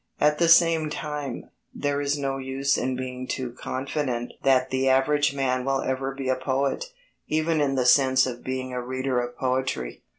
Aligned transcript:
At 0.19 0.39
the 0.39 0.47
same 0.47 0.89
time, 0.89 1.51
there 1.75 2.01
is 2.01 2.17
no 2.17 2.39
use 2.39 2.75
in 2.75 2.95
being 2.95 3.27
too 3.27 3.51
confident 3.51 4.31
that 4.41 4.71
the 4.71 4.89
average 4.89 5.35
man 5.35 5.63
will 5.63 5.81
ever 5.83 6.11
be 6.15 6.27
a 6.27 6.35
poet, 6.35 6.85
even 7.27 7.61
in 7.61 7.75
the 7.75 7.85
sense 7.85 8.25
of 8.25 8.43
being 8.43 8.73
a 8.73 8.81
reader 8.81 9.21
of 9.21 9.37
poetry. 9.37 10.01